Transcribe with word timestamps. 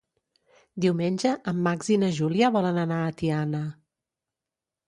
Diumenge 0.85 1.33
en 1.51 1.59
Max 1.69 1.91
i 1.97 1.97
na 2.05 2.11
Júlia 2.21 2.51
volen 2.57 2.81
anar 2.87 2.99
a 3.11 3.15
Tiana. 3.21 3.61